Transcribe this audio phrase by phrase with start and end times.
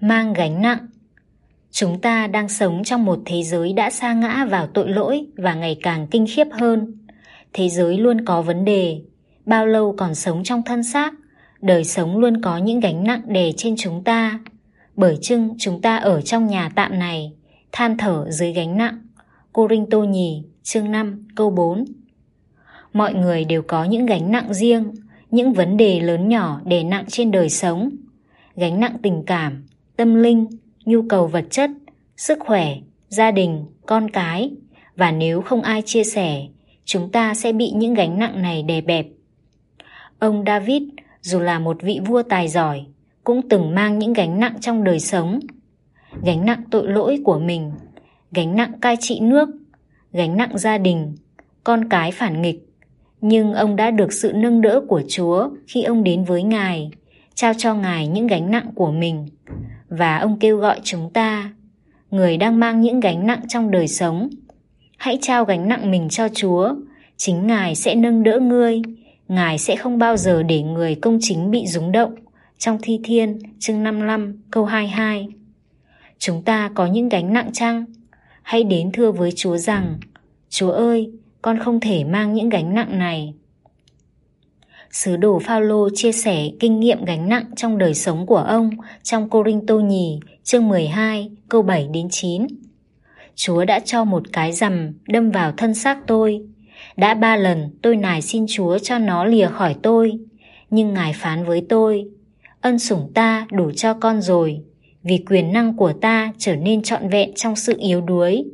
[0.00, 0.86] mang gánh nặng.
[1.70, 5.54] Chúng ta đang sống trong một thế giới đã sa ngã vào tội lỗi và
[5.54, 6.94] ngày càng kinh khiếp hơn.
[7.52, 9.00] Thế giới luôn có vấn đề,
[9.46, 11.14] bao lâu còn sống trong thân xác,
[11.60, 14.40] đời sống luôn có những gánh nặng đè trên chúng ta.
[14.96, 17.32] Bởi chưng chúng ta ở trong nhà tạm này,
[17.72, 18.98] than thở dưới gánh nặng.
[19.52, 21.84] Cô Rinh Tô Nhì, chương 5 câu 4
[22.92, 24.92] mọi người đều có những gánh nặng riêng,
[25.30, 27.90] những vấn đề lớn nhỏ đè nặng trên đời sống.
[28.56, 29.66] Gánh nặng tình cảm
[29.98, 30.46] tâm linh,
[30.84, 31.70] nhu cầu vật chất,
[32.16, 32.76] sức khỏe,
[33.08, 34.50] gia đình, con cái.
[34.96, 36.46] Và nếu không ai chia sẻ,
[36.84, 39.06] chúng ta sẽ bị những gánh nặng này đè bẹp.
[40.18, 40.82] Ông david,
[41.20, 42.84] dù là một vị vua tài giỏi,
[43.24, 45.40] cũng từng mang những gánh nặng trong đời sống.
[46.24, 47.72] Gánh nặng tội lỗi của mình,
[48.32, 49.48] gánh nặng cai trị nước,
[50.12, 51.16] gánh nặng gia đình,
[51.64, 52.68] con cái phản nghịch.
[53.20, 56.90] Nhưng ông đã được sự nâng đỡ của chúa khi ông đến với ngài,
[57.34, 59.26] trao cho ngài những gánh nặng của mình
[59.88, 61.52] và ông kêu gọi chúng ta,
[62.10, 64.28] người đang mang những gánh nặng trong đời sống,
[64.96, 66.74] hãy trao gánh nặng mình cho chúa,
[67.16, 68.82] chính ngài sẽ nâng đỡ ngươi,
[69.28, 72.14] ngài sẽ không bao giờ để người công chính bị rúng động.
[72.58, 75.28] Trong thi thiên, chương 55 câu 22
[76.18, 77.84] chúng ta có những gánh nặng chăng?
[78.42, 79.98] Hãy đến thưa với chúa rằng,
[80.48, 81.10] chúa ơi,
[81.42, 83.34] con không thể mang những gánh nặng này.
[84.90, 88.70] Sứ đồ Phaolô chia sẻ kinh nghiệm gánh nặng trong đời sống của ông
[89.02, 92.46] trong Cô-rinh-tô nhì chương 12 câu 7 đến 9.
[93.34, 96.40] Chúa đã cho một cái rằm đâm vào thân xác tôi.
[96.96, 100.18] Đã ba lần tôi nài xin Chúa cho nó lìa khỏi tôi,
[100.70, 102.04] nhưng Ngài phán với tôi,
[102.60, 104.60] ân sủng ta đủ cho con rồi,
[105.02, 108.44] vì quyền năng của ta trở nên trọn vẹn trong sự yếu đuối.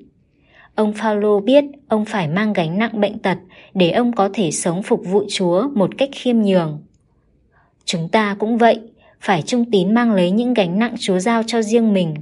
[0.74, 3.38] Ông Phaolô biết ông phải mang gánh nặng bệnh tật
[3.74, 6.82] để ông có thể sống phục vụ Chúa một cách khiêm nhường.
[7.84, 8.80] Chúng ta cũng vậy,
[9.20, 12.14] phải trung tín mang lấy những gánh nặng Chúa giao cho riêng mình.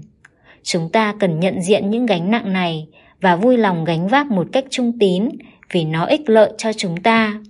[0.62, 2.86] Chúng ta cần nhận diện những gánh nặng này
[3.20, 5.28] và vui lòng gánh vác một cách trung tín
[5.73, 7.41] vì nó ích lợi cho chúng ta.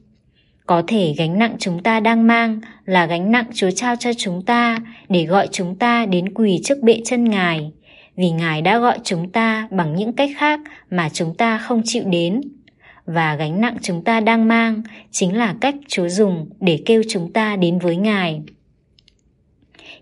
[0.67, 4.43] Có thể gánh nặng chúng ta đang mang là gánh nặng Chúa trao cho chúng
[4.43, 7.73] ta để gọi chúng ta đến quỳ trước bệ chân Ngài,
[8.17, 12.03] vì Ngài đã gọi chúng ta bằng những cách khác mà chúng ta không chịu
[12.07, 12.41] đến.
[13.07, 17.33] Và gánh nặng chúng ta đang mang chính là cách Chúa dùng để kêu chúng
[17.33, 18.43] ta đến với Ngài.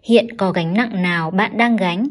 [0.03, 2.09] Hiện có gánh nặng nào bạn đang gánh?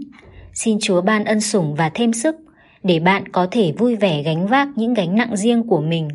[0.53, 2.35] Xin Chúa ban ân sủng và thêm sức
[2.83, 6.07] để bạn có thể vui vẻ gánh vác những gánh nặng riêng của mình.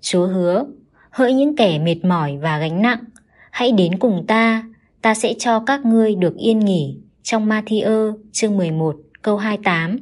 [0.00, 0.66] Chúa hứa,
[1.10, 3.04] hỡi những kẻ mệt mỏi và gánh nặng,
[3.50, 4.64] hãy đến cùng ta,
[5.02, 6.96] ta sẽ cho các ngươi được yên nghỉ.
[7.22, 9.96] Trong Matthew chương 11 câu 28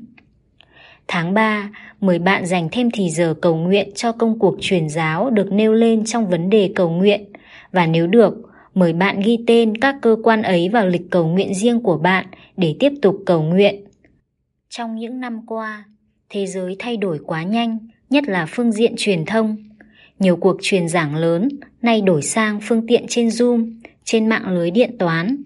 [1.08, 1.70] Tháng 3,
[2.00, 5.72] mời bạn dành thêm thì giờ cầu nguyện cho công cuộc truyền giáo được nêu
[5.72, 7.24] lên trong vấn đề cầu nguyện
[7.72, 8.34] và nếu được,
[8.74, 12.26] mời bạn ghi tên các cơ quan ấy vào lịch cầu nguyện riêng của bạn
[12.56, 13.84] để tiếp tục cầu nguyện.
[14.68, 15.84] Trong những năm qua,
[16.28, 17.78] thế giới thay đổi quá nhanh,
[18.10, 19.56] nhất là phương diện truyền thông.
[20.18, 21.48] Nhiều cuộc truyền giảng lớn
[21.82, 23.72] nay đổi sang phương tiện trên Zoom,
[24.04, 25.36] trên mạng lưới điện toán.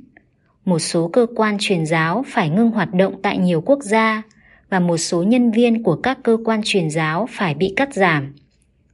[0.68, 4.22] Một số cơ quan truyền giáo phải ngưng hoạt động tại nhiều quốc gia
[4.70, 8.34] và một số nhân viên của các cơ quan truyền giáo phải bị cắt giảm.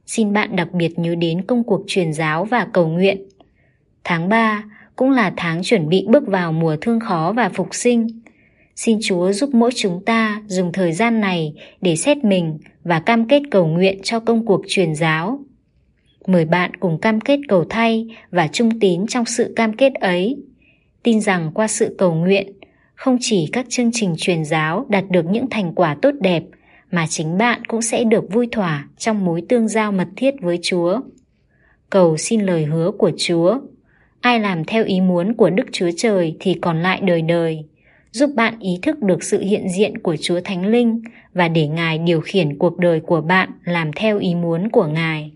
[0.05, 3.29] Xin bạn đặc biệt nhớ đến công cuộc truyền giáo và cầu nguyện.
[4.03, 4.63] Tháng 3
[4.95, 8.07] cũng là tháng chuẩn bị bước vào mùa thương khó và phục sinh.
[8.75, 13.27] Xin Chúa giúp mỗi chúng ta dùng thời gian này để xét mình và cam
[13.27, 15.39] kết cầu nguyện cho công cuộc truyền giáo.
[16.27, 20.37] Mời bạn cùng cam kết cầu thay và trung tín trong sự cam kết ấy.
[21.05, 22.53] Tin rằng qua sự cầu nguyện,
[22.95, 26.43] không chỉ các chương trình truyền giáo đạt được những thành quả tốt đẹp
[26.91, 30.59] mà chính bạn cũng sẽ được vui thỏa trong mối tương giao mật thiết với
[30.63, 30.99] Chúa.
[31.89, 33.59] Cầu xin lời hứa của Chúa
[34.21, 37.65] ai làm theo ý muốn của Đức Chúa Trời thì còn lại đời đời,
[38.11, 41.01] giúp bạn ý thức được sự hiện diện của Chúa Thánh Linh
[41.33, 45.31] và để Ngài điều khiển cuộc đời của bạn làm theo ý muốn của Ngài.